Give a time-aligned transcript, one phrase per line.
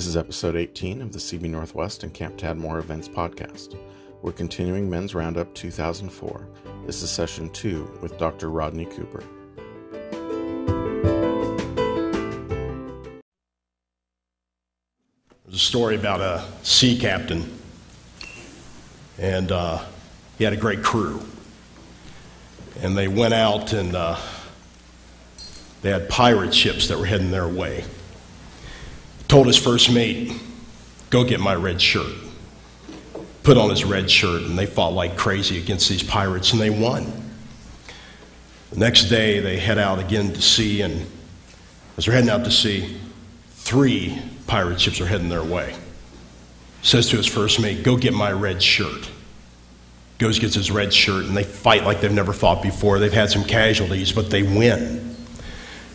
[0.00, 3.76] This is episode 18 of the CB Northwest and Camp Tadmor Events podcast.
[4.22, 6.48] We're continuing Men's Roundup 2004.
[6.86, 8.48] This is session 2 with Dr.
[8.48, 9.22] Rodney Cooper.
[15.44, 17.52] There's a story about a sea captain,
[19.18, 19.84] and uh,
[20.38, 21.20] he had a great crew.
[22.80, 24.18] And they went out and uh,
[25.82, 27.84] they had pirate ships that were heading their way
[29.30, 30.32] told his first mate,
[31.08, 32.12] Go get my red shirt.
[33.42, 36.70] Put on his red shirt, and they fought like crazy against these pirates, and they
[36.70, 37.10] won.
[38.70, 41.06] The next day, they head out again to sea, and
[41.96, 42.96] as they're heading out to sea,
[43.50, 45.74] three pirate ships are heading their way.
[46.82, 49.10] Says to his first mate, Go get my red shirt.
[50.18, 52.98] Goes, gets his red shirt, and they fight like they've never fought before.
[52.98, 55.16] They've had some casualties, but they win.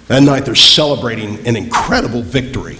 [0.08, 2.80] That night, they're celebrating an incredible victory.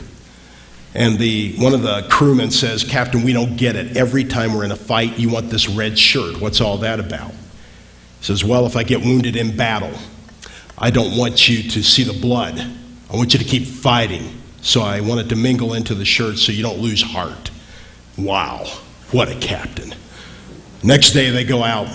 [0.96, 3.98] And the, one of the crewmen says, Captain, we don't get it.
[3.98, 6.40] Every time we're in a fight, you want this red shirt.
[6.40, 7.32] What's all that about?
[7.32, 9.92] He says, Well, if I get wounded in battle,
[10.78, 12.60] I don't want you to see the blood.
[13.12, 14.42] I want you to keep fighting.
[14.62, 17.52] So I want it to mingle into the shirt so you don't lose heart.
[18.18, 18.66] Wow,
[19.12, 19.94] what a captain.
[20.82, 21.88] Next day they go out.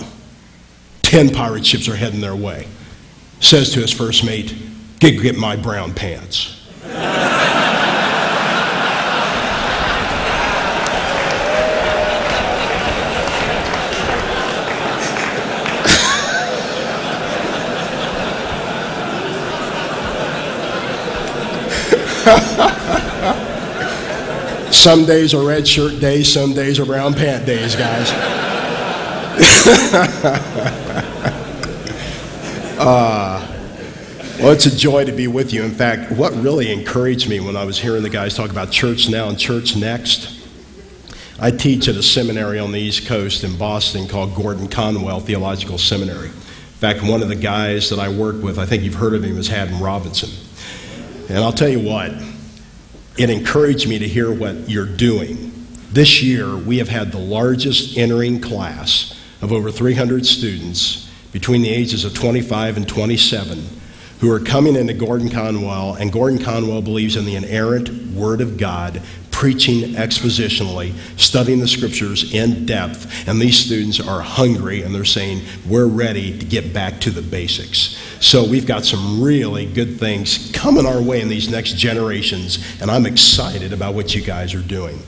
[1.01, 2.67] Ten pirate ships are heading their way.
[3.39, 4.55] Says to his first mate,
[4.99, 6.69] Get, get my brown pants.
[24.71, 28.11] some days are red shirt days, some days are brown pant days, guys.
[32.79, 33.47] uh,
[34.39, 35.63] well, it's a joy to be with you.
[35.63, 39.09] In fact, what really encouraged me when I was hearing the guys talk about church
[39.09, 40.39] now and church next,
[41.39, 45.79] I teach at a seminary on the East Coast in Boston called Gordon Conwell Theological
[45.79, 46.27] Seminary.
[46.27, 49.23] In fact, one of the guys that I work with, I think you've heard of
[49.23, 50.29] him, is Haddon Robinson.
[51.31, 52.11] And I'll tell you what,
[53.17, 55.53] it encouraged me to hear what you're doing.
[55.89, 61.69] This year, we have had the largest entering class of over 300 students between the
[61.69, 63.63] ages of 25 and 27
[64.19, 68.57] who are coming into Gordon Conwell, and Gordon Conwell believes in the inerrant Word of
[68.57, 69.01] God
[69.41, 75.41] preaching expositionally, studying the scriptures in depth, and these students are hungry and they're saying,
[75.67, 77.97] We're ready to get back to the basics.
[78.19, 82.91] So we've got some really good things coming our way in these next generations, and
[82.91, 84.99] I'm excited about what you guys are doing.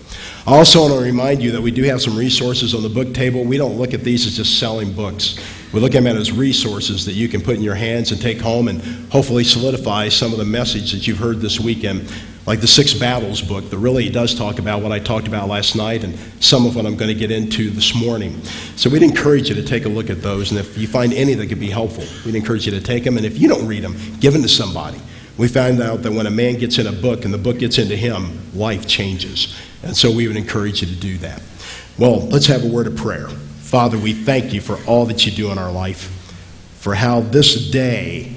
[0.48, 3.14] I also want to remind you that we do have some resources on the book
[3.14, 3.44] table.
[3.44, 5.38] We don't look at these as just selling books.
[5.72, 8.42] We look at them as resources that you can put in your hands and take
[8.42, 12.12] home and hopefully solidify some of the message that you've heard this weekend
[12.46, 15.76] like the Six Battles book that really does talk about what I talked about last
[15.76, 18.44] night and some of what I'm going to get into this morning.
[18.76, 21.36] So we'd encourage you to take a look at those, and if you find any
[21.36, 23.16] that could be helpful, we'd encourage you to take them.
[23.16, 25.00] And if you don't read them, give them to somebody.
[25.38, 27.78] We found out that when a man gets in a book and the book gets
[27.78, 29.58] into him, life changes.
[29.82, 31.42] And so we would encourage you to do that.
[31.98, 33.30] Well, let's have a word of prayer.
[33.30, 36.10] Father, we thank you for all that you do in our life,
[36.80, 38.36] for how this day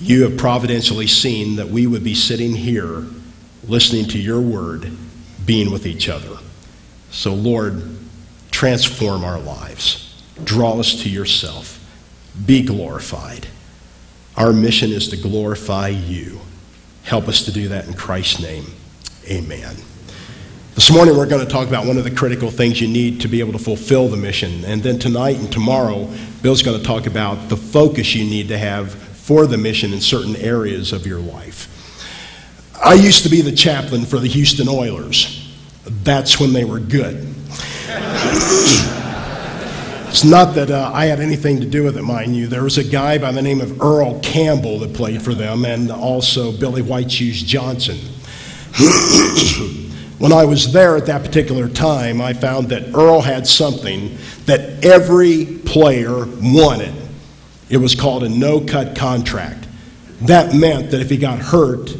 [0.00, 3.04] you have providentially seen that we would be sitting here
[3.66, 4.90] listening to your word,
[5.44, 6.36] being with each other.
[7.10, 7.82] So, Lord,
[8.50, 11.82] transform our lives, draw us to yourself,
[12.44, 13.46] be glorified.
[14.36, 16.40] Our mission is to glorify you.
[17.04, 18.66] Help us to do that in Christ's name.
[19.28, 19.76] Amen.
[20.74, 23.28] This morning, we're going to talk about one of the critical things you need to
[23.28, 24.62] be able to fulfill the mission.
[24.66, 26.12] And then tonight and tomorrow,
[26.42, 30.02] Bill's going to talk about the focus you need to have for the mission in
[30.02, 31.72] certain areas of your life.
[32.82, 35.42] I used to be the chaplain for the Houston Oilers.
[35.84, 37.26] That's when they were good.
[40.08, 42.46] it's not that uh, I had anything to do with it, mind you.
[42.46, 45.90] There was a guy by the name of Earl Campbell that played for them, and
[45.90, 47.96] also Billy White Shoes Johnson.
[50.18, 54.84] when I was there at that particular time, I found that Earl had something that
[54.84, 56.94] every player wanted.
[57.70, 59.66] It was called a no cut contract.
[60.22, 61.96] That meant that if he got hurt,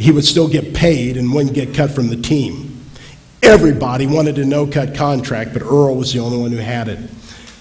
[0.00, 2.80] he would still get paid and wouldn't get cut from the team.
[3.42, 6.98] Everybody wanted a no cut contract, but Earl was the only one who had it.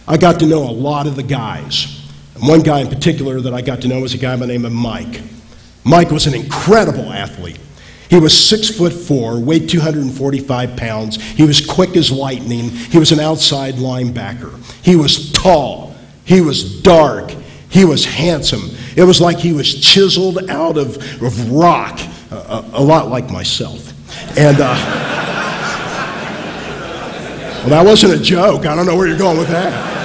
[0.08, 2.10] I got to know a lot of the guys.
[2.36, 4.48] And one guy in particular that I got to know was a guy by the
[4.48, 5.22] name of Mike.
[5.84, 7.60] Mike was an incredible athlete.
[8.10, 11.22] He was six foot four, weighed 245 pounds.
[11.22, 12.70] He was quick as lightning.
[12.70, 14.58] He was an outside linebacker.
[14.82, 15.94] He was tall.
[16.24, 17.32] He was dark.
[17.70, 18.70] He was handsome.
[18.96, 22.00] It was like he was chiseled out of, of rock
[22.32, 23.94] a, a lot like myself.
[24.38, 24.76] And, uh,
[27.60, 28.66] well, that wasn't a joke.
[28.66, 29.98] I don't know where you're going with that.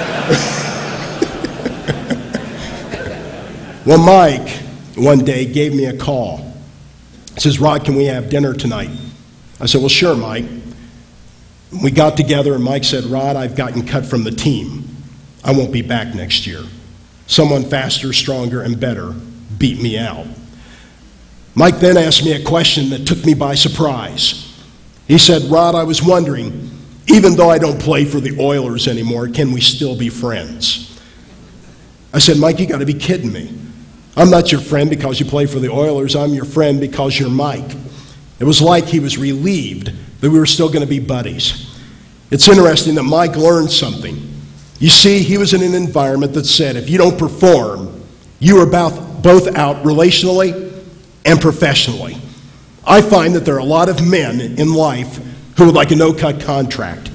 [3.85, 4.49] well, Mike
[4.97, 6.37] one day gave me a call.
[7.33, 8.89] He says, Rod, can we have dinner tonight?
[9.59, 10.45] I said, Well, sure, Mike.
[11.83, 14.87] We got together, and Mike said, Rod, I've gotten cut from the team.
[15.43, 16.61] I won't be back next year.
[17.27, 19.13] Someone faster, stronger, and better
[19.57, 20.25] beat me out.
[21.55, 24.61] Mike then asked me a question that took me by surprise.
[25.07, 26.69] He said, Rod, I was wondering,
[27.07, 30.99] even though I don't play for the Oilers anymore, can we still be friends?
[32.13, 33.57] I said, Mike, you got to be kidding me.
[34.17, 36.15] I'm not your friend because you play for the Oilers.
[36.15, 37.75] I'm your friend because you're Mike.
[38.39, 41.79] It was like he was relieved that we were still going to be buddies.
[42.31, 44.17] It's interesting that Mike learned something.
[44.79, 48.03] You see, he was in an environment that said if you don't perform,
[48.39, 50.64] you are both out relationally
[51.25, 52.17] and professionally.
[52.85, 55.19] I find that there are a lot of men in life
[55.57, 57.11] who would like a no cut contract.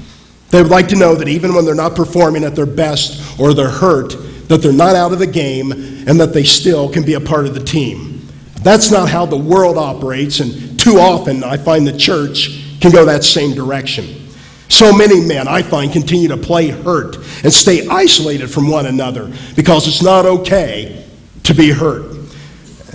[0.51, 3.55] They would like to know that even when they're not performing at their best or
[3.55, 4.17] they're hurt,
[4.49, 7.47] that they're not out of the game and that they still can be a part
[7.47, 8.27] of the team.
[8.63, 13.05] That's not how the world operates, and too often I find the church can go
[13.05, 14.29] that same direction.
[14.69, 19.33] So many men, I find, continue to play hurt and stay isolated from one another
[19.57, 21.07] because it's not okay
[21.45, 22.10] to be hurt.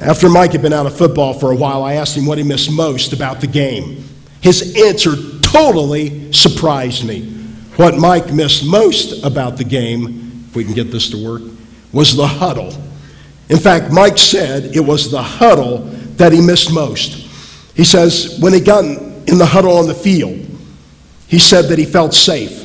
[0.01, 2.44] After Mike had been out of football for a while, I asked him what he
[2.44, 4.03] missed most about the game.
[4.42, 7.31] His answer totally surprised me.
[7.77, 11.42] What Mike missed most about the game, if we can get this to work,
[11.94, 12.74] was the huddle.
[13.50, 15.80] In fact, Mike said it was the huddle
[16.18, 17.25] that he missed most.
[17.75, 20.45] He says when he got in the huddle on the field,
[21.27, 22.63] he said that he felt safe.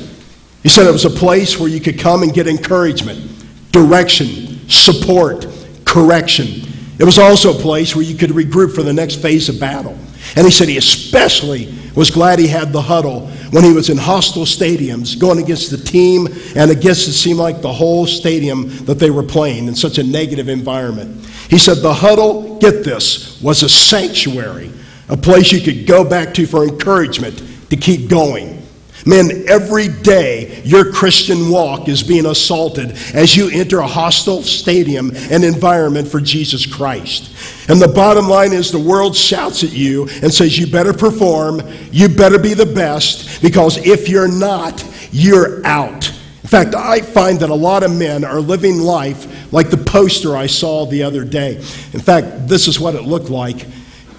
[0.63, 5.47] He said it was a place where you could come and get encouragement, direction, support,
[5.85, 6.70] correction.
[7.01, 9.97] It was also a place where you could regroup for the next phase of battle.
[10.35, 13.97] And he said he especially was glad he had the huddle when he was in
[13.97, 18.99] hostile stadiums going against the team and against it seemed like the whole stadium that
[18.99, 21.25] they were playing in such a negative environment.
[21.49, 24.71] He said the huddle, get this, was a sanctuary,
[25.09, 28.60] a place you could go back to for encouragement to keep going.
[29.05, 35.11] Men, every day your Christian walk is being assaulted as you enter a hostile stadium
[35.31, 37.69] and environment for Jesus Christ.
[37.69, 41.61] And the bottom line is the world shouts at you and says, You better perform,
[41.91, 46.09] you better be the best, because if you're not, you're out.
[46.43, 50.35] In fact, I find that a lot of men are living life like the poster
[50.35, 51.57] I saw the other day.
[51.93, 53.67] In fact, this is what it looked like.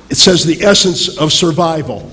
[0.09, 2.12] It says the essence of survival.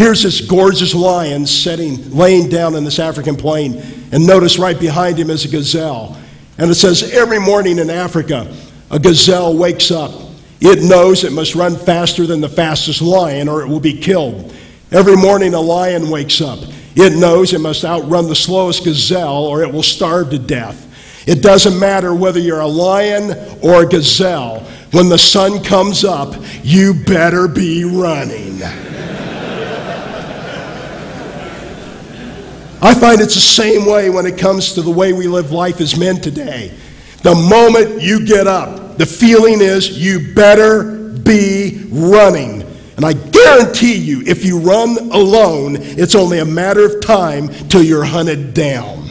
[0.00, 3.82] Here's this gorgeous lion sitting, laying down in this African plain,
[4.12, 6.18] and notice right behind him is a gazelle.
[6.56, 8.50] And it says every morning in Africa,
[8.90, 10.10] a gazelle wakes up.
[10.58, 14.54] It knows it must run faster than the fastest lion or it will be killed.
[14.90, 16.60] Every morning, a lion wakes up.
[16.96, 21.28] It knows it must outrun the slowest gazelle or it will starve to death.
[21.28, 24.60] It doesn't matter whether you're a lion or a gazelle.
[24.92, 28.62] When the sun comes up, you better be running.
[32.82, 35.80] I find it's the same way when it comes to the way we live life
[35.80, 36.72] as men today.
[37.22, 42.62] The moment you get up, the feeling is you better be running.
[42.96, 47.82] And I guarantee you, if you run alone, it's only a matter of time till
[47.82, 49.08] you're hunted down.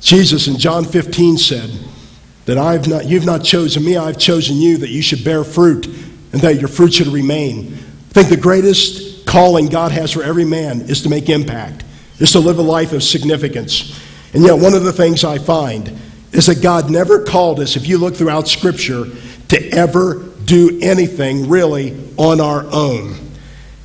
[0.00, 1.70] Jesus in John 15 said
[2.46, 5.86] that I've not, you've not chosen me, I've chosen you that you should bear fruit
[5.86, 7.74] and that your fruit should remain.
[7.74, 11.84] I think the greatest calling God has for every man is to make impact,
[12.18, 13.96] is to live a life of significance.
[14.34, 15.96] And yet, one of the things I find
[16.32, 19.04] is that God never called us, if you look throughout Scripture,
[19.48, 23.14] to ever do anything really on our own.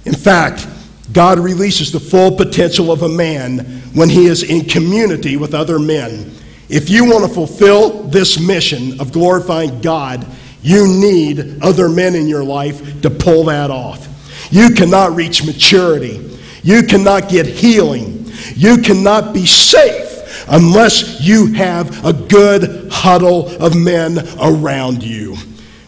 [0.06, 0.68] In fact,
[1.14, 3.60] God releases the full potential of a man
[3.94, 6.32] when he is in community with other men.
[6.70, 10.25] If you want to fulfill this mission of glorifying God,
[10.64, 14.08] you need other men in your life to pull that off.
[14.52, 16.38] You cannot reach maturity.
[16.64, 18.32] You cannot get healing.
[18.56, 25.36] You cannot be safe unless you have a good huddle of men around you.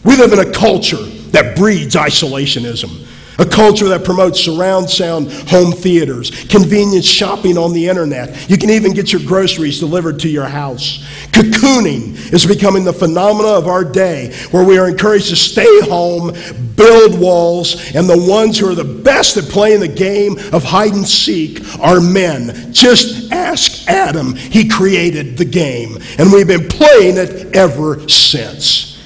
[0.04, 3.06] We live in a culture that breeds isolationism.
[3.40, 8.50] A culture that promotes surround sound home theaters, convenience shopping on the internet.
[8.50, 11.04] You can even get your groceries delivered to your house.
[11.30, 16.32] Cocooning is becoming the phenomena of our day where we are encouraged to stay home,
[16.74, 20.94] build walls, and the ones who are the best at playing the game of hide
[20.94, 22.72] and seek are men.
[22.72, 24.34] Just ask Adam.
[24.34, 29.00] He created the game, and we've been playing it ever since.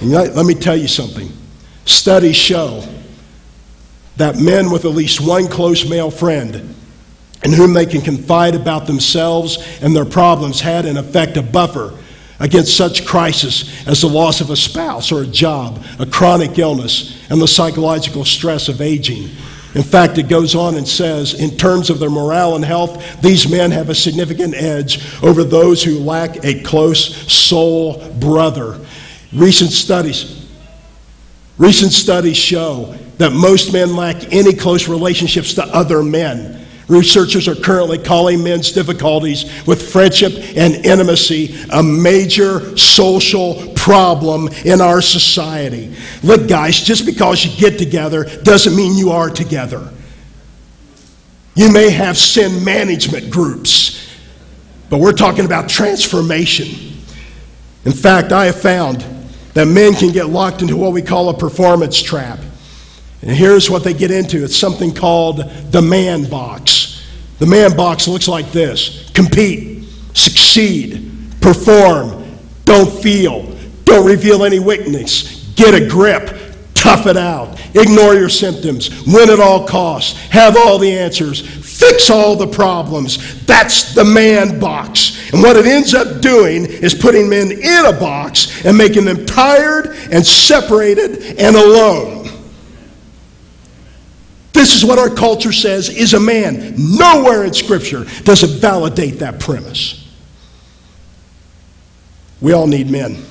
[0.00, 1.32] And let me tell you something.
[1.86, 2.84] Studies show
[4.16, 6.74] that men with at least one close male friend
[7.44, 11.92] in whom they can confide about themselves and their problems had, in effect, a buffer
[12.40, 17.20] against such crisis as the loss of a spouse or a job, a chronic illness,
[17.30, 19.28] and the psychological stress of aging.
[19.74, 23.50] In fact, it goes on and says, in terms of their morale and health, these
[23.50, 28.80] men have a significant edge over those who lack a close soul brother.
[29.32, 30.48] Recent studies,
[31.58, 36.64] recent studies show that most men lack any close relationships to other men.
[36.88, 44.80] Researchers are currently calling men's difficulties with friendship and intimacy a major social problem in
[44.80, 45.94] our society.
[46.22, 49.90] Look, guys, just because you get together doesn't mean you are together.
[51.54, 54.10] You may have sin management groups,
[54.90, 57.00] but we're talking about transformation.
[57.84, 59.04] In fact, I have found
[59.54, 62.40] that men can get locked into what we call a performance trap.
[63.26, 65.38] And here's what they get into it's something called
[65.70, 67.02] the man box.
[67.38, 73.50] The man box looks like this compete, succeed, perform, don't feel,
[73.84, 76.38] don't reveal any weakness, get a grip,
[76.74, 82.10] tough it out, ignore your symptoms, win at all costs, have all the answers, fix
[82.10, 83.42] all the problems.
[83.46, 85.32] That's the man box.
[85.32, 89.24] And what it ends up doing is putting men in a box and making them
[89.24, 92.23] tired and separated and alone.
[94.54, 96.74] This is what our culture says is a man.
[96.78, 100.00] Nowhere in Scripture does it validate that premise.
[102.40, 103.22] We all need men.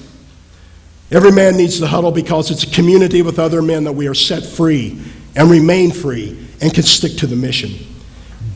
[1.11, 4.13] Every man needs the huddle because it's a community with other men that we are
[4.13, 5.01] set free
[5.35, 7.71] and remain free and can stick to the mission.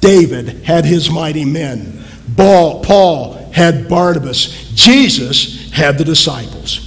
[0.01, 2.03] David had his mighty men.
[2.35, 4.71] Paul had Barnabas.
[4.73, 6.86] Jesus had the disciples.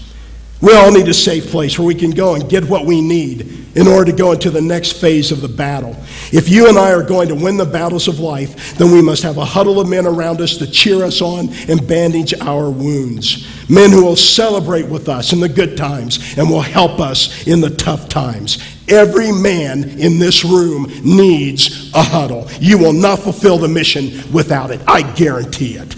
[0.61, 3.61] We all need a safe place where we can go and get what we need
[3.76, 5.97] in order to go into the next phase of the battle.
[6.33, 9.23] If you and I are going to win the battles of life, then we must
[9.23, 13.47] have a huddle of men around us to cheer us on and bandage our wounds.
[13.71, 17.61] Men who will celebrate with us in the good times and will help us in
[17.61, 18.59] the tough times.
[18.88, 22.49] Every man in this room needs a huddle.
[22.61, 24.81] You will not fulfill the mission without it.
[24.87, 25.95] I guarantee it.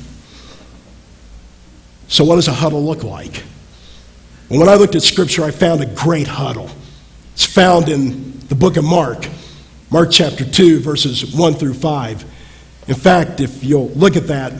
[2.06, 3.42] So, what does a huddle look like?
[4.52, 6.68] And when I looked at Scripture, I found a great huddle.
[7.32, 9.26] It's found in the book of Mark,
[9.90, 12.24] Mark chapter 2, verses 1 through 5.
[12.86, 14.52] In fact, if you'll look at that,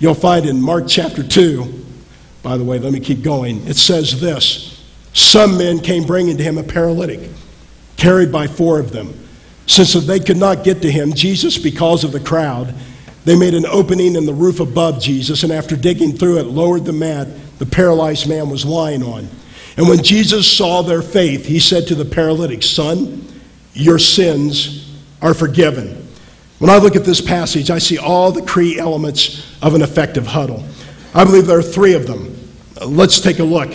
[0.00, 1.86] you'll find in Mark chapter 2,
[2.42, 6.42] by the way, let me keep going, it says this Some men came bringing to
[6.42, 7.30] him a paralytic,
[7.96, 9.14] carried by four of them.
[9.66, 12.74] Since they could not get to him, Jesus, because of the crowd,
[13.24, 16.84] they made an opening in the roof above Jesus, and after digging through it, lowered
[16.84, 17.28] the mat
[17.58, 19.28] the paralyzed man was lying on.
[19.76, 23.24] And when Jesus saw their faith, he said to the paralytic, Son,
[23.74, 26.06] your sins are forgiven.
[26.58, 30.26] When I look at this passage, I see all the key elements of an effective
[30.26, 30.64] huddle.
[31.14, 32.36] I believe there are three of them.
[32.84, 33.72] Let's take a look.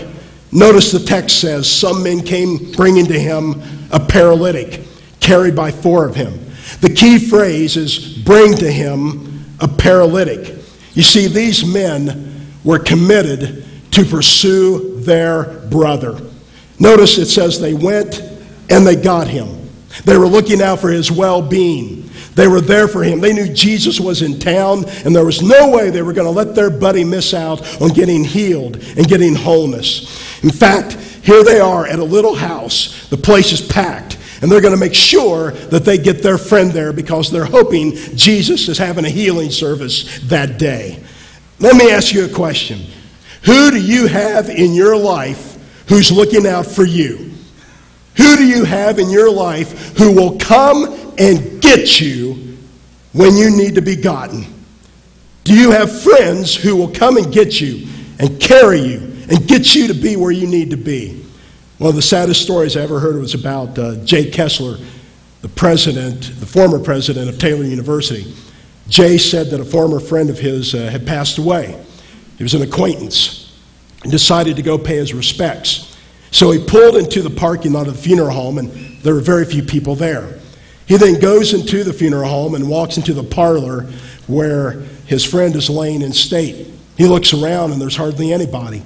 [0.51, 3.61] Notice the text says, Some men came bringing to him
[3.91, 4.81] a paralytic,
[5.19, 6.39] carried by four of him.
[6.81, 10.55] The key phrase is, Bring to him a paralytic.
[10.93, 13.62] You see, these men were committed
[13.93, 16.19] to pursue their brother.
[16.79, 18.21] Notice it says they went
[18.69, 19.69] and they got him.
[20.05, 22.09] They were looking out for his well being.
[22.35, 23.19] They were there for him.
[23.19, 26.31] They knew Jesus was in town, and there was no way they were going to
[26.31, 30.43] let their buddy miss out on getting healed and getting wholeness.
[30.43, 33.07] In fact, here they are at a little house.
[33.09, 36.71] The place is packed, and they're going to make sure that they get their friend
[36.71, 41.03] there because they're hoping Jesus is having a healing service that day.
[41.59, 42.81] Let me ask you a question
[43.43, 45.57] who do you have in your life
[45.89, 47.31] who's looking out for you?
[48.15, 52.57] Who do you have in your life who will come and get you
[53.11, 54.45] when you need to be gotten?
[55.43, 57.87] Do you have friends who will come and get you
[58.19, 61.25] and carry you and get you to be where you need to be?
[61.79, 64.77] One of the saddest stories I ever heard was about uh, Jay Kessler,
[65.41, 68.33] the president, the former president of Taylor University.
[68.87, 71.83] Jay said that a former friend of his uh, had passed away.
[72.37, 73.53] He was an acquaintance
[74.03, 75.95] and decided to go pay his respects.
[76.31, 78.71] So he pulled into the parking lot of the funeral home, and
[79.01, 80.39] there were very few people there.
[80.85, 83.83] He then goes into the funeral home and walks into the parlor
[84.27, 84.71] where
[85.05, 86.67] his friend is laying in state.
[86.97, 88.83] He looks around, and there's hardly anybody.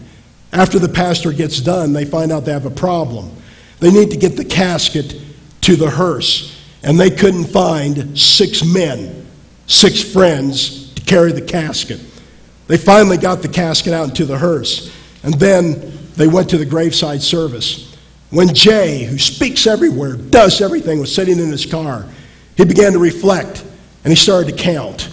[0.53, 3.31] After the pastor gets done, they find out they have a problem.
[3.79, 5.19] They need to get the casket
[5.61, 9.25] to the hearse, and they couldn't find six men,
[9.67, 11.99] six friends to carry the casket.
[12.67, 14.93] They finally got the casket out into the hearse,
[15.23, 17.95] and then they went to the graveside service.
[18.29, 22.05] When Jay, who speaks everywhere, does everything, was sitting in his car,
[22.57, 23.63] he began to reflect
[24.03, 25.09] and he started to count.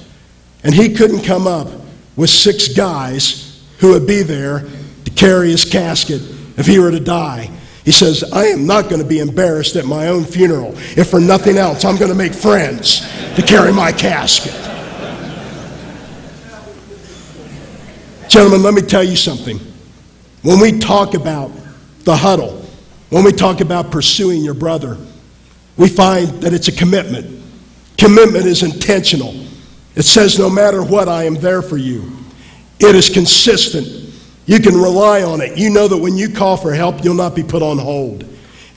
[0.64, 1.68] And he couldn't come up
[2.16, 4.64] with six guys who would be there
[5.04, 6.22] to carry his casket
[6.56, 7.50] if he were to die.
[7.84, 10.72] He says, I am not going to be embarrassed at my own funeral.
[10.96, 13.00] If for nothing else, I'm going to make friends
[13.36, 14.54] to carry my casket.
[18.34, 19.60] Gentlemen, let me tell you something.
[20.42, 21.52] When we talk about
[22.00, 22.66] the huddle,
[23.10, 24.98] when we talk about pursuing your brother,
[25.76, 27.40] we find that it's a commitment.
[27.96, 29.36] Commitment is intentional.
[29.94, 32.10] It says, no matter what, I am there for you.
[32.80, 34.12] It is consistent.
[34.46, 35.56] You can rely on it.
[35.56, 38.24] You know that when you call for help, you'll not be put on hold.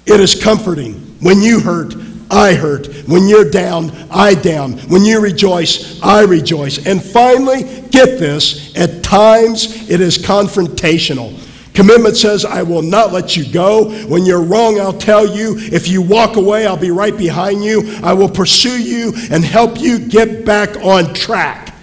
[0.05, 0.93] It is comforting.
[1.19, 1.95] When you hurt,
[2.29, 2.87] I hurt.
[3.07, 4.73] When you're down, I down.
[4.89, 6.85] When you rejoice, I rejoice.
[6.85, 11.43] And finally, get this, at times it is confrontational.
[11.73, 13.91] Commitment says, I will not let you go.
[14.07, 15.55] When you're wrong, I'll tell you.
[15.57, 17.99] If you walk away, I'll be right behind you.
[18.01, 21.75] I will pursue you and help you get back on track.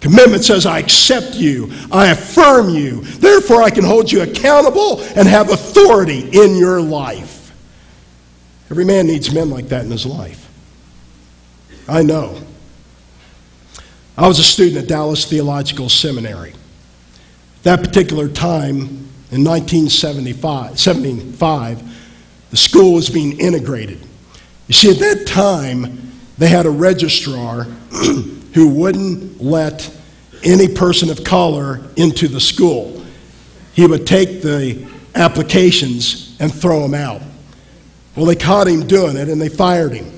[0.00, 5.26] Commitment says, I accept you, I affirm you, therefore I can hold you accountable and
[5.26, 7.37] have authority in your life.
[8.70, 10.48] Every man needs men like that in his life.
[11.88, 12.38] I know.
[14.16, 16.52] I was a student at Dallas Theological Seminary.
[17.62, 21.82] That particular time, in 1975, 75,
[22.50, 24.00] the school was being integrated.
[24.66, 27.62] You see, at that time, they had a registrar
[28.54, 29.90] who wouldn't let
[30.44, 33.02] any person of color into the school.
[33.72, 37.22] He would take the applications and throw them out.
[38.18, 40.10] Well, they caught him doing it and they fired him.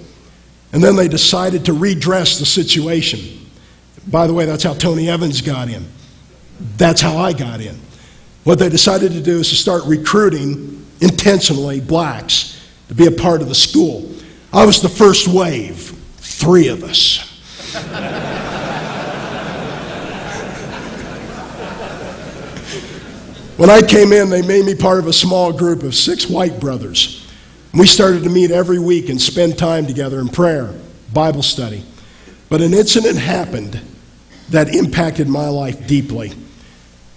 [0.73, 3.47] And then they decided to redress the situation.
[4.09, 5.87] By the way, that's how Tony Evans got in.
[6.79, 7.79] That's how I got in.
[8.45, 13.43] What they decided to do is to start recruiting intentionally blacks to be a part
[13.43, 14.11] of the school.
[14.51, 17.19] I was the first wave, three of us.
[23.59, 26.59] when I came in, they made me part of a small group of six white
[26.59, 27.20] brothers.
[27.73, 30.75] We started to meet every week and spend time together in prayer,
[31.13, 31.85] Bible study.
[32.49, 33.81] But an incident happened
[34.49, 36.33] that impacted my life deeply.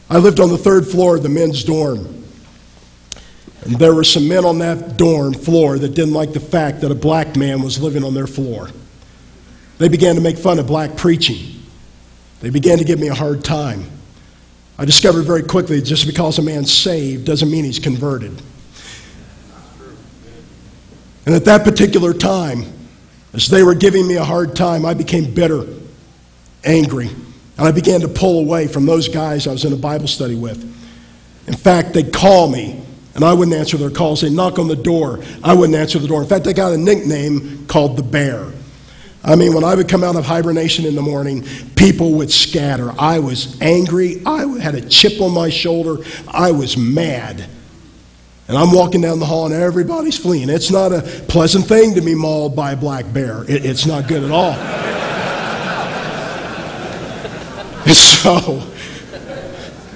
[0.09, 2.23] I lived on the third floor of the men's dorm.
[3.63, 6.91] And there were some men on that dorm floor that didn't like the fact that
[6.91, 8.69] a black man was living on their floor.
[9.79, 11.63] They began to make fun of black preaching.
[12.41, 13.85] They began to give me a hard time.
[14.77, 18.39] I discovered very quickly just because a man's saved doesn't mean he's converted.
[21.25, 22.65] And at that particular time,
[23.33, 25.65] as they were giving me a hard time, I became bitter,
[26.63, 27.09] angry,
[27.57, 30.35] and I began to pull away from those guys I was in a Bible study
[30.35, 30.61] with.
[31.47, 32.83] In fact, they'd call me,
[33.15, 34.21] and I wouldn't answer their calls.
[34.21, 35.23] They'd knock on the door.
[35.43, 36.21] I wouldn't answer the door.
[36.21, 38.51] In fact, they got a nickname called the Bear.
[39.25, 42.93] I mean, when I would come out of hibernation in the morning, people would scatter.
[42.99, 44.21] I was angry.
[44.25, 46.03] I had a chip on my shoulder.
[46.27, 47.47] I was mad.
[48.47, 50.49] And I'm walking down the hall and everybody's fleeing.
[50.49, 54.07] It's not a pleasant thing to be mauled by a black bear, it, it's not
[54.07, 54.51] good at all.
[57.85, 58.69] and so,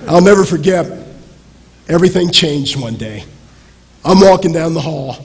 [0.08, 1.06] I'll never forget,
[1.90, 3.26] everything changed one day.
[4.06, 5.18] I'm walking down the hall,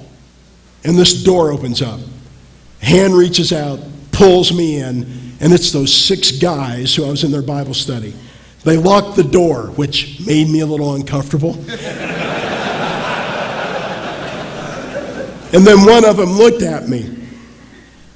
[0.82, 2.00] and this door opens up.
[2.80, 3.78] Hand reaches out,
[4.11, 5.04] pulls me in,
[5.40, 8.14] and it's those six guys who I was in their Bible study.
[8.64, 11.64] They locked the door, which made me a little uncomfortable.
[15.52, 17.18] And then one of them looked at me,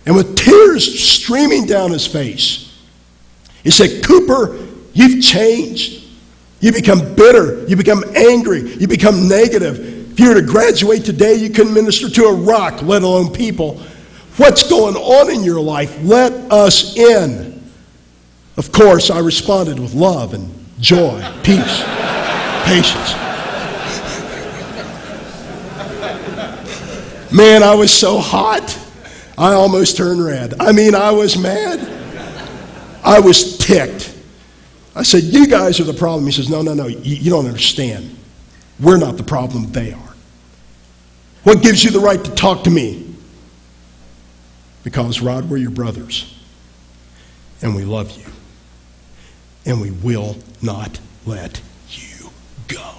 [0.06, 2.62] and with tears streaming down his face,
[3.62, 4.56] he said, Cooper,
[4.92, 6.04] you've changed.
[6.60, 7.66] You become bitter.
[7.66, 8.60] You become angry.
[8.76, 10.12] You become negative.
[10.12, 13.82] If you were to graduate today, you couldn't minister to a rock, let alone people.
[14.36, 15.98] What's going on in your life?
[16.02, 17.70] Let us in.
[18.56, 21.82] Of course, I responded with love and joy, peace,
[22.64, 23.25] patience.
[27.32, 28.78] Man, I was so hot,
[29.36, 30.54] I almost turned red.
[30.60, 31.80] I mean, I was mad.
[33.04, 34.14] I was ticked.
[34.94, 36.24] I said, You guys are the problem.
[36.26, 38.16] He says, No, no, no, you, you don't understand.
[38.80, 40.14] We're not the problem, they are.
[41.42, 43.14] What gives you the right to talk to me?
[44.84, 46.32] Because, Rod, we're your brothers.
[47.62, 48.24] And we love you.
[49.64, 51.60] And we will not let
[51.90, 52.30] you
[52.68, 52.92] go.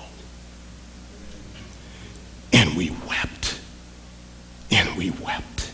[2.54, 2.92] And we.
[4.98, 5.72] And we wept.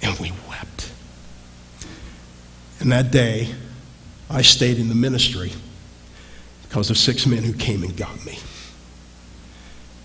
[0.00, 0.90] And we wept.
[2.80, 3.54] And that day,
[4.30, 5.52] I stayed in the ministry
[6.62, 8.38] because of six men who came and got me.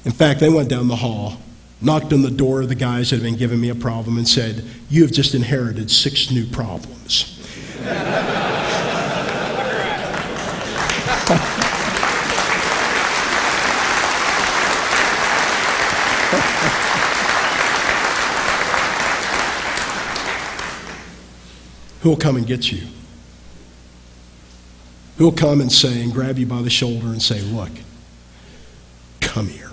[0.03, 1.37] In fact, they went down the hall,
[1.79, 4.27] knocked on the door of the guys that had been giving me a problem, and
[4.27, 7.39] said, You have just inherited six new problems.
[22.01, 22.87] Who will come and get you?
[25.17, 27.71] Who will come and say, and grab you by the shoulder and say, Look,
[29.19, 29.71] come here.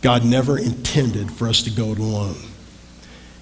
[0.00, 2.36] God never intended for us to go it alone.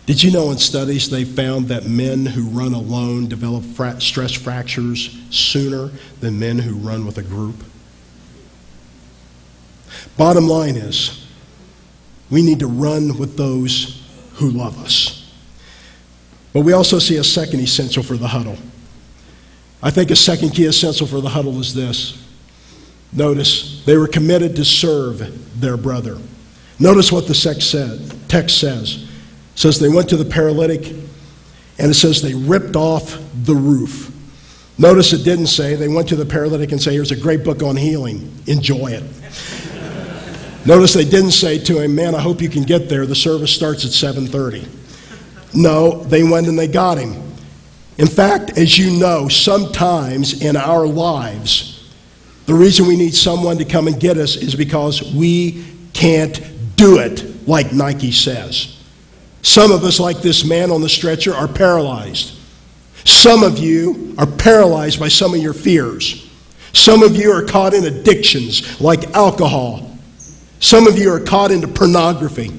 [0.06, 4.32] Did you know in studies they found that men who run alone develop fra- stress
[4.32, 5.90] fractures sooner
[6.20, 7.62] than men who run with a group?
[10.16, 11.24] Bottom line is,
[12.30, 15.21] we need to run with those who love us.
[16.52, 18.56] But we also see a second essential for the huddle.
[19.82, 22.18] I think a second key essential for the huddle is this.
[23.12, 26.18] Notice, they were committed to serve their brother.
[26.78, 27.34] Notice what the
[28.28, 29.02] text says.
[29.02, 30.88] It says they went to the paralytic,
[31.78, 34.10] and it says they ripped off the roof.
[34.78, 37.62] Notice it didn't say they went to the paralytic and say, Here's a great book
[37.62, 38.32] on healing.
[38.46, 39.04] Enjoy it.
[40.66, 43.04] Notice they didn't say to him, Man, I hope you can get there.
[43.04, 44.81] The service starts at 730.
[45.54, 47.20] No, they went and they got him.
[47.98, 51.92] In fact, as you know, sometimes in our lives,
[52.46, 56.40] the reason we need someone to come and get us is because we can't
[56.76, 58.78] do it like Nike says.
[59.42, 62.38] Some of us, like this man on the stretcher, are paralyzed.
[63.04, 66.30] Some of you are paralyzed by some of your fears.
[66.72, 69.96] Some of you are caught in addictions like alcohol.
[70.60, 72.52] Some of you are caught into pornography.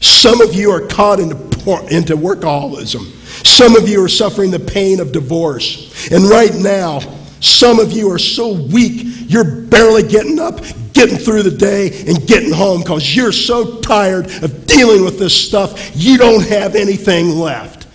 [0.00, 3.04] Some of you are caught into, into workaholism.
[3.44, 6.10] Some of you are suffering the pain of divorce.
[6.10, 7.00] And right now,
[7.40, 10.60] some of you are so weak, you're barely getting up,
[10.92, 15.34] getting through the day, and getting home because you're so tired of dealing with this
[15.34, 17.86] stuff, you don't have anything left.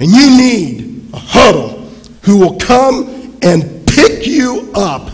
[0.00, 1.90] And you need a huddle
[2.22, 5.10] who will come and pick you up.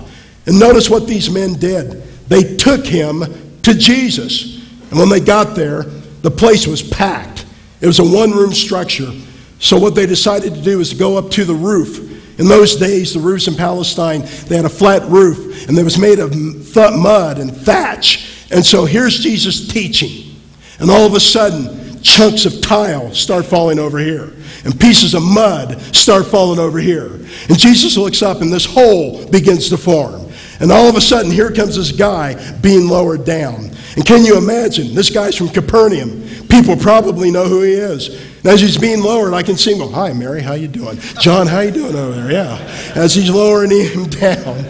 [0.47, 2.03] And notice what these men did.
[2.29, 3.25] They took him
[3.63, 4.57] to Jesus.
[4.91, 5.83] And when they got there,
[6.23, 7.36] the place was packed.
[7.81, 9.13] It was a one room structure.
[9.59, 12.39] So, what they decided to do was to go up to the roof.
[12.39, 15.99] In those days, the roofs in Palestine, they had a flat roof, and it was
[15.99, 18.47] made of mud and thatch.
[18.51, 20.37] And so here's Jesus teaching.
[20.79, 24.33] And all of a sudden, chunks of tile start falling over here,
[24.65, 27.07] and pieces of mud start falling over here.
[27.49, 30.31] And Jesus looks up, and this hole begins to form.
[30.61, 33.71] And all of a sudden, here comes this guy being lowered down.
[33.97, 34.95] And can you imagine?
[34.95, 36.26] This guy's from Capernaum.
[36.49, 38.09] People probably know who he is.
[38.09, 40.99] And as he's being lowered, I can see him go, Hi, Mary, how you doing?
[41.21, 42.33] John, how you doing over there?
[42.33, 42.93] Yeah.
[42.95, 44.65] As he's lowering him down.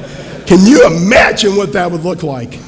[0.47, 2.59] Can you imagine what that would look like?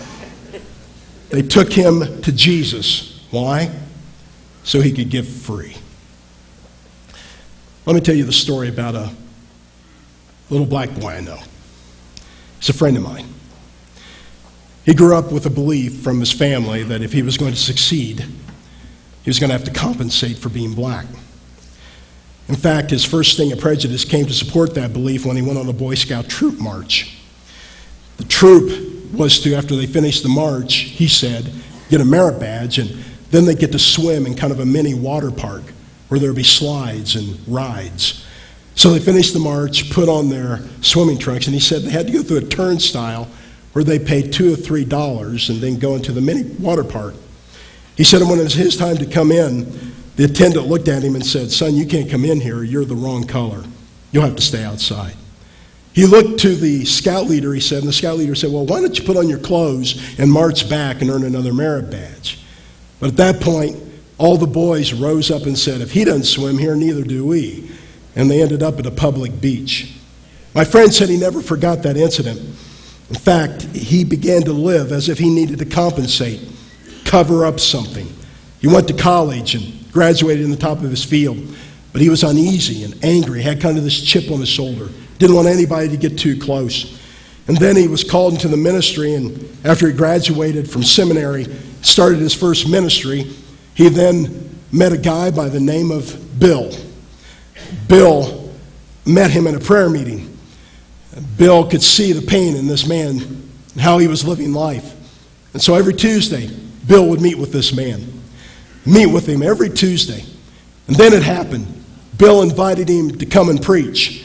[1.31, 3.25] They took him to Jesus.
[3.31, 3.71] Why?
[4.65, 5.77] So he could give free.
[7.87, 9.11] Let me tell you the story about a
[10.51, 11.39] little black boy I know.
[12.59, 13.27] He's a friend of mine.
[14.85, 17.59] He grew up with a belief from his family that if he was going to
[17.59, 18.25] succeed,
[19.29, 21.05] he was going to have to compensate for being black.
[22.49, 25.59] In fact, his first sting of prejudice came to support that belief when he went
[25.59, 27.15] on a Boy Scout troop march.
[28.17, 31.53] The troop was to, after they finished the march, he said,
[31.91, 32.89] get a merit badge, and
[33.31, 35.65] then they get to swim in kind of a mini water park
[36.09, 38.25] where there would be slides and rides.
[38.77, 42.07] So they finished the march, put on their swimming trunks, and he said they had
[42.07, 43.29] to go through a turnstile
[43.75, 47.15] where they paid two or three dollars and then go into the mini water park.
[47.99, 49.67] He said when it was his time to come in,
[50.15, 52.63] the attendant looked at him and said, Son, you can't come in here.
[52.63, 53.65] You're the wrong color.
[54.13, 55.17] You'll have to stay outside.
[55.95, 58.81] He looked to the scout leader, he said, and the scout leader said, Well, why
[58.81, 62.41] don't you put on your clothes and march back and earn another merit badge?
[63.01, 63.77] But at that point,
[64.17, 67.69] all the boys rose up and said, If he doesn't swim here, neither do we.
[68.15, 69.93] And they ended up at a public beach.
[70.55, 72.39] My friend said he never forgot that incident.
[73.09, 76.41] In fact, he began to live as if he needed to compensate,
[77.09, 78.07] cover up something.
[78.61, 81.39] He went to college and graduated in the top of his field,
[81.93, 85.35] but he was uneasy and angry, had kind of this chip on his shoulder, didn't
[85.35, 87.01] want anybody to get too close.
[87.49, 91.47] And then he was called into the ministry, and after he graduated from seminary,
[91.81, 93.25] started his first ministry,
[93.75, 96.71] he then met a guy by the name of Bill.
[97.89, 98.53] Bill
[99.07, 100.37] met him in a prayer meeting.
[101.39, 103.19] Bill could see the pain in this man
[103.73, 104.95] and how he was living life.
[105.55, 106.51] And so every Tuesday,
[106.89, 108.23] Bill would meet with this man,
[108.85, 110.25] meet with him every Tuesday.
[110.89, 111.67] And then it happened.
[112.17, 114.25] Bill invited him to come and preach.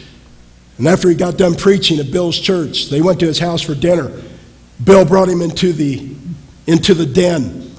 [0.78, 3.76] And after he got done preaching at Bill's church, they went to his house for
[3.76, 4.12] dinner.
[4.84, 6.15] Bill brought him into the
[6.65, 7.69] into the den.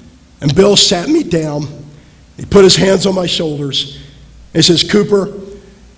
[0.41, 1.63] And Bill sat me down.
[2.37, 3.99] He put his hands on my shoulders.
[4.53, 5.33] He says, Cooper,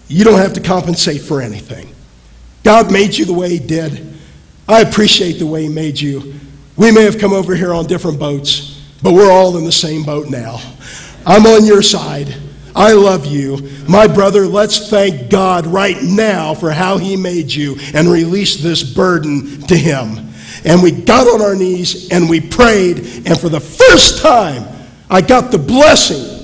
[0.07, 1.93] you don't have to compensate for anything.
[2.63, 4.15] God made you the way He did.
[4.67, 6.33] I appreciate the way He made you.
[6.75, 8.66] We may have come over here on different boats,
[9.01, 10.59] but we're all in the same boat now.
[11.25, 12.35] I'm on your side.
[12.75, 13.57] I love you.
[13.89, 18.83] My brother, let's thank God right now for how He made you and release this
[18.83, 20.31] burden to Him.
[20.63, 24.67] And we got on our knees and we prayed, and for the first time,
[25.09, 26.36] I got the blessing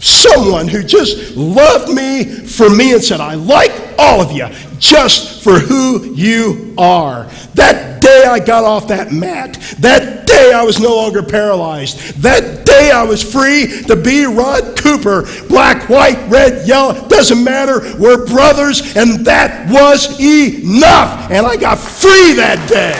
[0.00, 5.42] someone who just loved me for me and said, I like all of you just
[5.44, 7.24] for who you are.
[7.54, 12.64] That day I got off that mat, that day I was no longer paralyzed, that
[12.64, 17.80] day I was free to be Rod Cooper, black, white, red, yellow, doesn't matter.
[17.98, 21.30] We're brothers, and that was enough.
[21.30, 22.96] And I got free that day.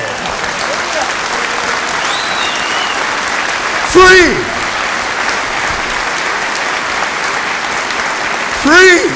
[3.91, 4.50] Free.
[8.71, 9.07] Free.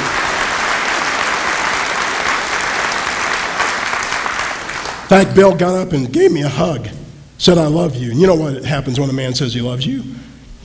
[5.02, 6.88] In fact, Bill got up and gave me a hug,
[7.38, 8.10] said, I love you.
[8.10, 10.02] And you know what happens when a man says he loves you?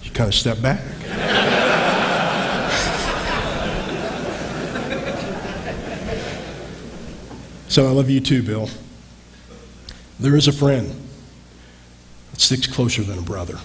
[0.04, 0.80] You kind of step back.
[7.67, 8.69] so I love you too, Bill.
[10.19, 10.89] There is a friend
[12.32, 13.60] that sticks closer than a brother.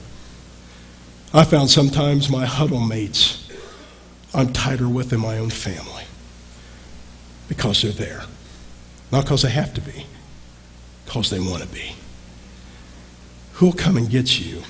[1.33, 3.44] I found sometimes my huddle mates
[4.35, 6.05] I'm tighter with in my own family
[7.49, 8.23] because they're there.
[9.13, 10.07] Not because they have to be,
[11.05, 11.95] because they want to be.
[13.55, 14.63] Who will come and get you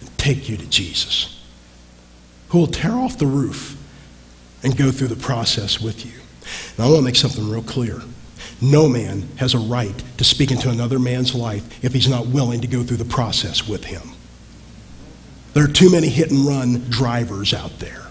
[0.00, 1.42] and take you to Jesus?
[2.50, 3.76] Who will tear off the roof
[4.62, 6.12] and go through the process with you?
[6.78, 8.02] Now, I want to make something real clear.
[8.60, 12.60] No man has a right to speak into another man's life if he's not willing
[12.60, 14.02] to go through the process with him.
[15.54, 18.03] There are too many hit and run drivers out there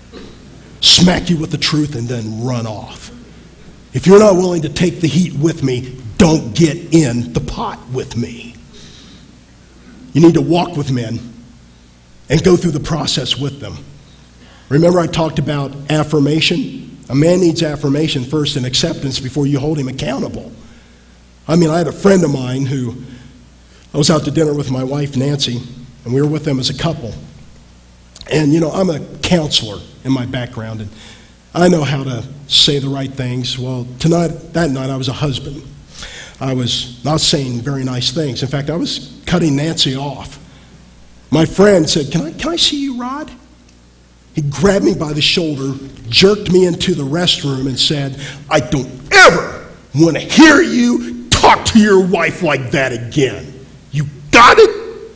[0.84, 3.10] smack you with the truth, and then run off.
[3.94, 7.80] If you're not willing to take the heat with me, don't get in the pot
[7.90, 8.56] with me.
[10.12, 11.20] You need to walk with men
[12.30, 13.78] and go through the process with them.
[14.68, 16.98] Remember, I talked about affirmation?
[17.10, 20.52] A man needs affirmation first and acceptance before you hold him accountable.
[21.48, 22.96] I mean, I had a friend of mine who
[23.94, 25.62] I was out to dinner with my wife, Nancy,
[26.04, 27.14] and we were with them as a couple.
[28.32, 30.90] And, you know, I'm a counselor in my background, and
[31.54, 33.60] I know how to say the right things.
[33.60, 35.64] Well, tonight, that night, I was a husband.
[36.40, 38.42] I was not saying very nice things.
[38.42, 40.40] In fact, I was cutting Nancy off.
[41.32, 43.32] My friend said, Can I, can I see you, Rod?
[44.34, 45.78] He grabbed me by the shoulder,
[46.10, 51.66] jerked me into the restroom, and said, I don't ever want to hear you talk
[51.66, 53.66] to your wife like that again.
[53.92, 55.12] You got it?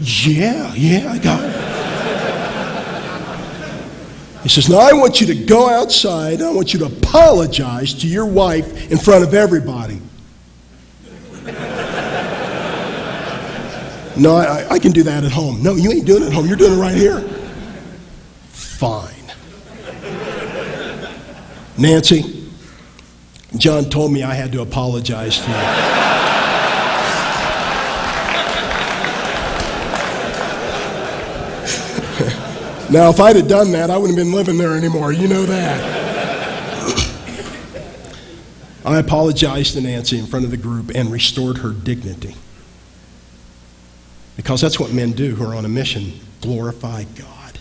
[0.00, 1.73] Yeah, yeah, I got it.
[4.44, 6.42] He says, Now I want you to go outside.
[6.42, 10.00] I want you to apologize to your wife in front of everybody.
[14.16, 15.62] no, I, I, can do that at home.
[15.62, 16.46] No, you ain't doing it at home.
[16.46, 17.20] You're doing it right here.
[18.50, 19.14] Fine.
[21.78, 22.50] Nancy,
[23.56, 26.23] John told me I had to apologize to you.
[32.90, 35.12] Now, if I'd have done that, I wouldn't have been living there anymore.
[35.12, 36.04] You know that.
[38.84, 42.36] I apologized to Nancy in front of the group and restored her dignity.
[44.36, 47.58] Because that's what men do who are on a mission glorify God.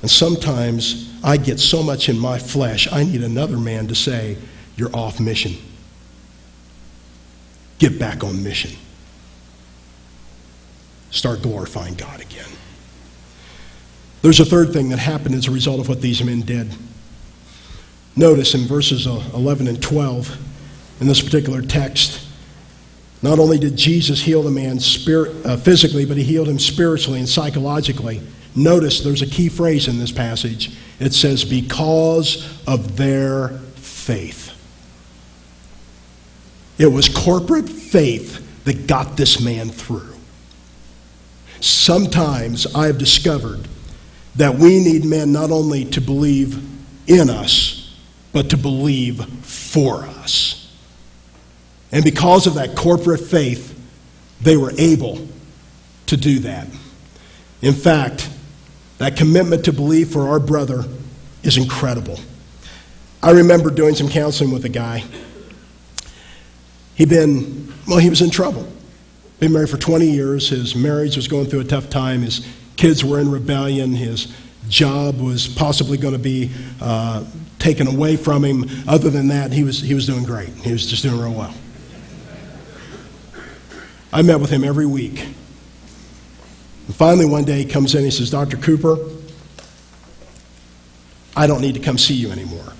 [0.00, 4.38] And sometimes I get so much in my flesh, I need another man to say,
[4.76, 5.52] You're off mission.
[7.78, 8.70] Get back on mission.
[11.10, 12.48] Start glorifying God again.
[14.22, 16.70] There's a third thing that happened as a result of what these men did.
[18.16, 20.36] Notice in verses uh, 11 and 12
[21.00, 22.26] in this particular text,
[23.22, 27.18] not only did Jesus heal the man spirit, uh, physically, but he healed him spiritually
[27.18, 28.20] and psychologically.
[28.54, 30.76] Notice there's a key phrase in this passage.
[30.98, 34.48] It says, because of their faith.
[36.78, 40.14] It was corporate faith that got this man through.
[41.60, 43.68] Sometimes I have discovered
[44.36, 46.62] that we need men not only to believe
[47.06, 47.94] in us,
[48.32, 50.56] but to believe for us.
[51.92, 53.76] And because of that corporate faith,
[54.40, 55.26] they were able
[56.06, 56.68] to do that.
[57.62, 58.28] In fact,
[58.98, 60.84] that commitment to believe for our brother
[61.42, 62.18] is incredible.
[63.22, 65.04] I remember doing some counseling with a guy.
[66.94, 68.66] He'd been, well, he was in trouble.
[69.40, 70.50] Been married for 20 years.
[70.50, 72.22] His marriage was going through a tough time.
[72.22, 72.46] His
[72.80, 73.92] kids were in rebellion.
[73.92, 74.34] His
[74.70, 77.26] job was possibly going to be uh,
[77.58, 78.64] taken away from him.
[78.88, 80.48] Other than that, he was, he was doing great.
[80.48, 81.54] He was just doing real well.
[84.10, 85.20] I met with him every week.
[85.20, 88.56] And finally, one day he comes in, and he says, Dr.
[88.56, 88.96] Cooper,
[91.36, 92.72] I don't need to come see you anymore.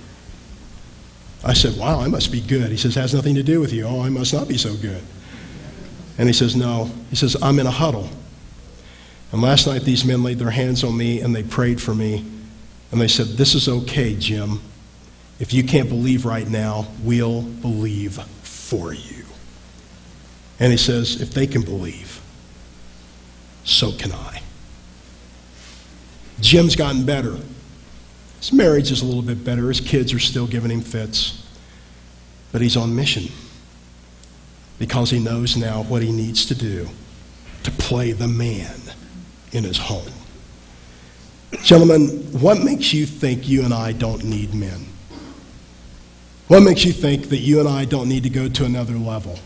[1.44, 2.70] I said, Wow, I must be good.
[2.70, 3.84] He says, Has nothing to do with you.
[3.84, 5.02] Oh, I must not be so good.
[6.16, 6.90] And he says, No.
[7.10, 8.08] He says, I'm in a huddle.
[9.32, 12.24] And last night these men laid their hands on me and they prayed for me.
[12.90, 14.60] And they said, This is okay, Jim.
[15.38, 19.24] If you can't believe right now, we'll believe for you.
[20.58, 22.20] And he says, If they can believe,
[23.64, 24.42] so can I.
[26.40, 27.36] Jim's gotten better.
[28.38, 29.68] His marriage is a little bit better.
[29.68, 31.46] His kids are still giving him fits.
[32.52, 33.24] But he's on mission
[34.78, 36.88] because he knows now what he needs to do
[37.62, 38.79] to play the man
[39.52, 40.12] in his home.
[41.62, 44.86] Gentlemen, what makes you think you and I don't need men?
[46.48, 49.38] What makes you think that you and I don't need to go to another level?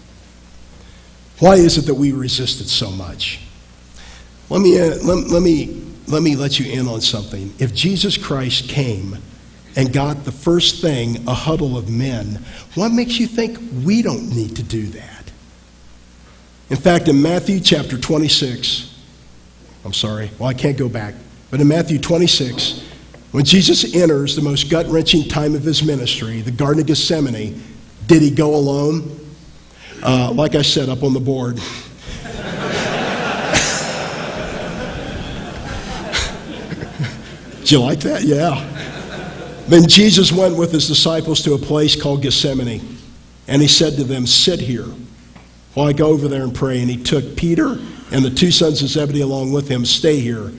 [1.38, 3.40] Why is it that we resist it so much?
[4.50, 7.52] Let me, uh, let, let, me, let me let you in on something.
[7.58, 9.18] If Jesus Christ came
[9.76, 14.30] and got the first thing, a huddle of men, what makes you think we don't
[14.30, 15.30] need to do that?
[16.70, 18.93] In fact, in Matthew chapter 26,
[19.84, 21.14] I'm sorry, well, I can't go back,
[21.50, 22.82] but in Matthew 26,
[23.32, 27.62] when Jesus enters the most gut wrenching time of his ministry, the Garden of Gethsemane,
[28.06, 29.20] did he go alone?
[30.02, 31.56] Uh, like I said up on the board,
[37.64, 38.24] Do you like that?
[38.24, 38.62] Yeah.
[39.68, 42.98] Then Jesus went with his disciples to a place called Gethsemane,
[43.48, 44.86] and he said to them, Sit here
[45.72, 46.82] while I go over there and pray.
[46.82, 47.78] And he took Peter
[48.14, 50.52] and the two sons of Zebedee along with him, Stay here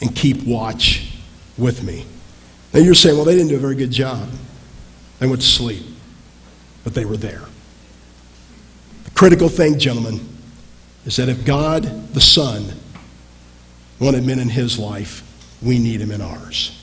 [0.00, 1.12] and keep watch
[1.58, 2.06] with me.
[2.72, 4.28] Now you're saying, Well, they didn't do a very good job.
[5.18, 5.84] They went to sleep,
[6.84, 7.42] but they were there.
[9.04, 10.20] The critical thing, gentlemen,
[11.04, 11.82] is that if God
[12.14, 12.72] the Son
[13.98, 15.24] wanted men in his life,
[15.60, 16.78] we need him in ours.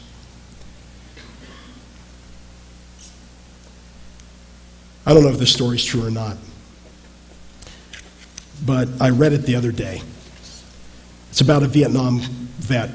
[5.05, 6.36] I don't know if this story is true or not,
[8.65, 10.02] but I read it the other day.
[11.30, 12.89] It's about a Vietnam vet.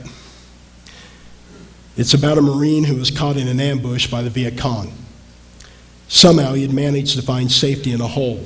[1.96, 4.92] It's about a Marine who was caught in an ambush by the Viet Cong.
[6.08, 8.44] Somehow he had managed to find safety in a hole,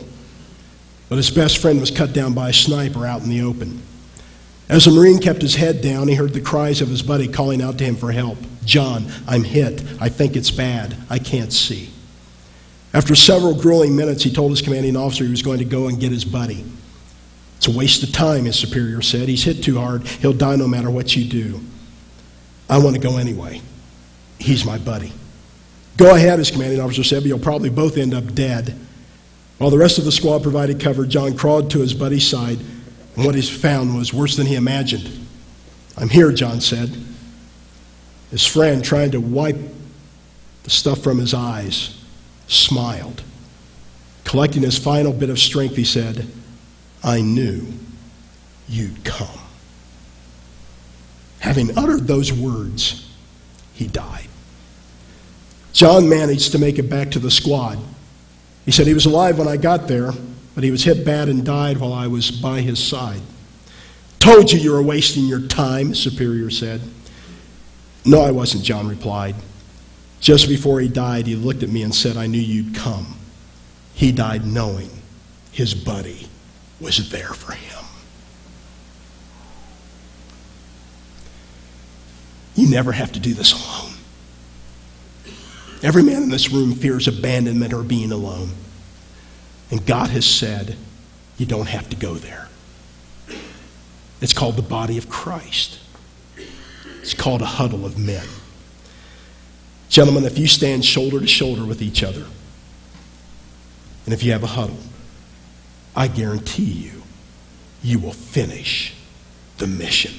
[1.09, 3.83] but his best friend was cut down by a sniper out in the open.
[4.68, 7.62] As the Marine kept his head down, he heard the cries of his buddy calling
[7.62, 8.37] out to him for help.
[8.64, 9.83] John, I'm hit.
[9.98, 10.94] I think it's bad.
[11.09, 11.90] I can't see.
[12.92, 15.98] After several grueling minutes, he told his commanding officer he was going to go and
[15.98, 16.64] get his buddy.
[17.59, 19.29] It's a waste of time, his superior said.
[19.29, 20.07] He's hit too hard.
[20.07, 21.61] He'll die no matter what you do.
[22.71, 23.61] I want to go anyway.
[24.38, 25.12] He's my buddy.
[25.97, 28.79] Go ahead, his commanding officer said, but you'll probably both end up dead.
[29.59, 32.61] While the rest of the squad provided cover, John crawled to his buddy's side
[33.16, 35.27] and what he found was worse than he imagined.
[35.97, 36.97] I'm here, John said.
[38.31, 39.59] His friend, trying to wipe
[40.62, 42.01] the stuff from his eyes,
[42.47, 43.25] smiled.
[44.23, 46.29] Collecting his final bit of strength, he said,
[47.02, 47.66] I knew
[48.68, 49.28] you'd come.
[51.40, 53.11] Having uttered those words,
[53.74, 54.26] he died.
[55.72, 57.78] John managed to make it back to the squad.
[58.64, 60.12] He said he was alive when I got there,
[60.54, 63.20] but he was hit bad and died while I was by his side.
[64.18, 66.80] Told you you were wasting your time, Superior said.
[68.04, 69.37] No, I wasn't, John replied.
[70.20, 73.16] Just before he died, he looked at me and said, I knew you'd come.
[73.94, 74.90] He died knowing
[75.52, 76.27] his buddy
[76.80, 77.84] was there for him.
[82.54, 83.94] You never have to do this alone.
[85.83, 88.50] Every man in this room fears abandonment or being alone.
[89.70, 90.76] And God has said,
[91.37, 92.48] you don't have to go there.
[94.20, 95.79] It's called the body of Christ.
[97.00, 98.26] It's called a huddle of men.
[99.88, 102.26] Gentlemen, if you stand shoulder to shoulder with each other,
[104.04, 104.79] and if you have a huddle,
[105.99, 107.03] I guarantee you,
[107.83, 108.94] you will finish
[109.57, 110.15] the mission.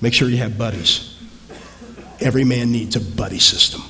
[0.00, 1.18] Make sure you have buddies.
[2.20, 3.82] Every man needs a buddy system.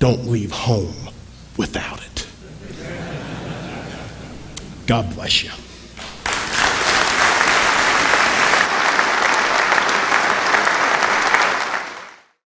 [0.00, 0.96] Don't leave home
[1.56, 2.26] without it.
[4.88, 5.52] God bless you.